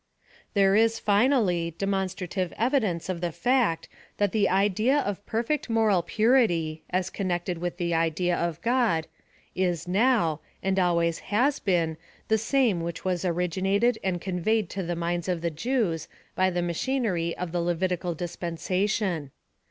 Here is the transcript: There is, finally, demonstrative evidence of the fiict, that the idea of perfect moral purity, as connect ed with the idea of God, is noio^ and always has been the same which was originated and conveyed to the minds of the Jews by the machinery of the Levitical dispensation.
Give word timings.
There 0.55 0.75
is, 0.75 0.97
finally, 0.97 1.75
demonstrative 1.77 2.51
evidence 2.57 3.07
of 3.07 3.21
the 3.21 3.27
fiict, 3.27 3.85
that 4.17 4.31
the 4.31 4.49
idea 4.49 4.97
of 4.97 5.23
perfect 5.27 5.69
moral 5.69 6.01
purity, 6.01 6.81
as 6.89 7.11
connect 7.11 7.49
ed 7.51 7.59
with 7.59 7.77
the 7.77 7.93
idea 7.93 8.35
of 8.35 8.59
God, 8.63 9.05
is 9.53 9.85
noio^ 9.85 10.39
and 10.63 10.79
always 10.79 11.19
has 11.19 11.59
been 11.59 11.97
the 12.29 12.39
same 12.39 12.81
which 12.81 13.05
was 13.05 13.23
originated 13.23 13.99
and 14.03 14.19
conveyed 14.19 14.71
to 14.71 14.81
the 14.81 14.95
minds 14.95 15.29
of 15.29 15.41
the 15.41 15.51
Jews 15.51 16.07
by 16.33 16.49
the 16.49 16.63
machinery 16.63 17.37
of 17.37 17.51
the 17.51 17.61
Levitical 17.61 18.15
dispensation. 18.15 19.29